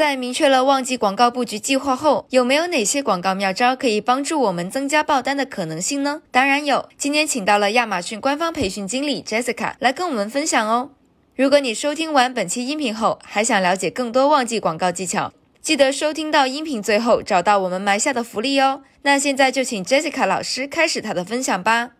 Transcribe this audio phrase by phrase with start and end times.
[0.00, 6.22] 在明确了旺季广告布局计划后，有没有哪些广告妙招可以帮助我们增加爆单的可能性呢？
[6.30, 10.92] 当然有，今天请到了亚马逊官方培训经理 Jessica 来跟我们分享哦。
[11.36, 18.80] 如果你收听完本期音频后，还想了解更多旺季广告技巧，记得收听到音频最后，找到我们埋下的福利哦。
[19.02, 21.90] 那现在就请 Jessica 老师开始她的分享吧。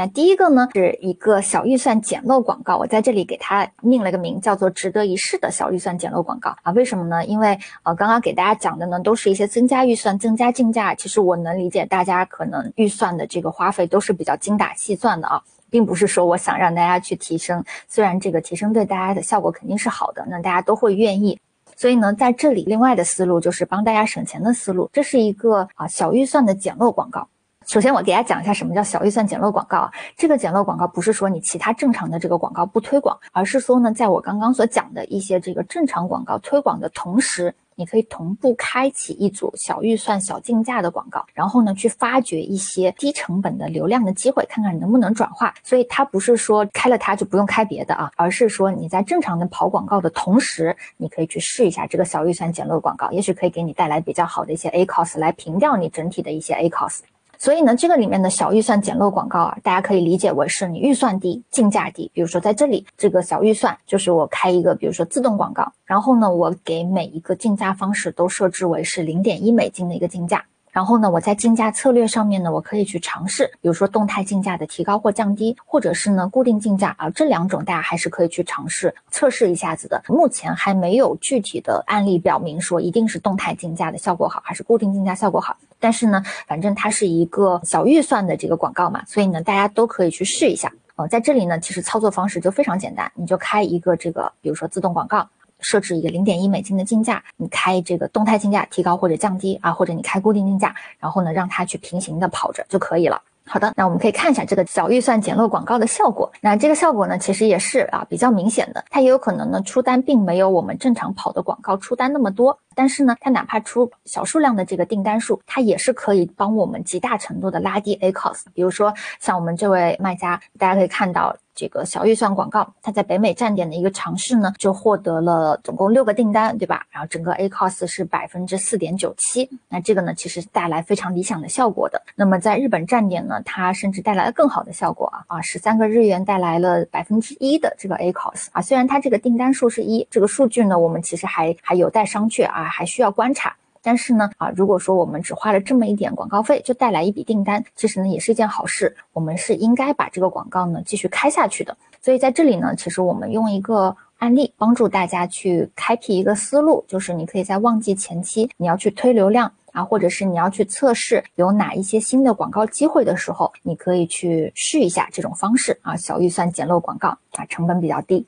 [0.00, 6.72] 那第一个呢，是一个小预算捡漏广告，我在这里给它命了个名，叫做“值得一试”的小预算捡漏广告啊。
[6.72, 7.26] 为什么呢？
[7.26, 10.94] 因为呃，刚刚给大家讲的呢，都是一些增加预算、增加竞价。
[10.94, 21.38] 其实我能理解大家可能预算的这个花费都是比较精打细算的啊，并不是说我想让大家去提升，虽然这个提升对大家的效果肯定是好的，那大家都会愿意。
[21.76, 27.28] 所以呢，在这里另外的思路就是帮大家省钱的思路，这是一个啊小预算的捡漏广告。
[27.70, 29.92] 首先，我给大家讲一下什么叫小预算捡漏广告啊。
[30.16, 45.54] 这个捡漏广告不是说你其他正常的这个广告不推广，而是说呢，在我刚刚所讲的一些这个正常广告推广的同时，你可以同步开启一组小预算小竞价的广告，然后呢，去发掘一些低成本的流量的机会，看看能不能转化。
[45.62, 57.02] 所以它不是说开了它就不用开别的啊，而是说你在正常的跑广告的同时，你可以去试一下这个小预算捡漏广告，也许可以给你带来比较好的一些 A cost 来平掉你整体的一些 A cost。
[57.42, 62.10] 所以呢，这个里面的小预算捡漏广告啊，大家可以理解为是你预算低，竞价低。
[62.12, 70.44] 比如说在这里，这个小预算就是我开一个，比如说自动广告，然后呢，我给每一个竞价方式都设置为是零点一美金的一个竞价。
[70.72, 80.02] 然后呢，我在竞价策略上面呢，我可以去尝试，比如说动态竞价的提高或降低，或者是呢固定竞价啊，这两种大家还是可以去尝试测试一下子的。
[80.08, 85.56] 目前还没有具体的案例表明说一定是动态竞价的效果好，还是固定竞价效果好。
[85.78, 90.72] 但是呢，反正它是一个小预算的这个广告嘛，所以呢，大家都可以去试一下。
[90.96, 95.26] 哦，在这里呢，其实操作方式就非常简单，你就开一个这个，比如说自动广告。
[95.60, 103.20] 设置一个零点一美金的竞价，你开这个动态竞价提高或者降低啊，或者你开固定竞价，然后呢让它去平行的跑着就可以了。
[103.46, 106.30] 好的，那我们可以看一下这个小预算简陋广告的效果。
[106.40, 108.84] 那这个效果呢，其实也是啊比较明显的。
[108.90, 118.44] 它也有可能呢出单并没有我们正常跑的广告出单那么多，但是呢，它哪怕出小数量的这个订单数，它也是可以帮我们极大程度的拉低 A cost。
[118.54, 121.36] 比如说像我们这位卖家，大家可以看到。
[121.52, 126.86] 这个小预算广告，它在北美站点的一个尝试呢，就获得了总共六个订单，对吧？
[126.90, 132.00] 然后整个 A cost 是百分之四点九七，那这个呢，其实带来非常理想的效果的。
[132.14, 138.62] 那么在日本站点呢，它甚至带来了更好的效果啊啊，十三个日元带来了百分之一的这个 A cost 啊。
[138.62, 143.54] 虽然它这个订单数是一，这个数据呢，我们其实还还有待商榷啊，还需要观察。
[143.82, 148.94] 但是呢，啊，如果说我们只花了这么一点广告费，就带来一笔订单，其实呢也是一件好事。
[149.14, 151.74] 我们是应该把这个广告呢继续开下去的。
[152.02, 168.26] 所以在这里呢，其实我们用一个案例帮助大家去开辟一个思路，就是你可以在旺季前期，你要去推流量啊，或者是你要去测试有哪一些新的广告机会的时候，你可以去试一下这种方式啊，小预算捡漏广告啊，成本比较低。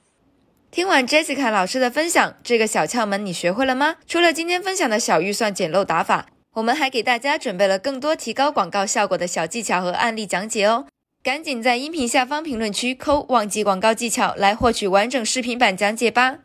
[0.72, 3.97] 听完 Jessica 老师的分享，这个小窍门你学会了吗？
[4.06, 10.87] 除了今天分享的小预算捡漏打法，我们还给大家准备了更多提高广告效果的小技巧和案例讲解哦。
[11.22, 16.38] 赶紧在音频下方评论区扣“忘记广告技巧”来获取完整视频版讲解吧。